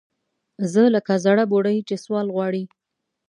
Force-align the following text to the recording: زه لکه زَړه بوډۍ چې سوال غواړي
زه 0.71 0.81
لکه 0.95 1.13
زَړه 1.23 1.43
بوډۍ 1.51 1.77
چې 1.87 1.95
سوال 2.03 2.27
غواړي 2.35 2.63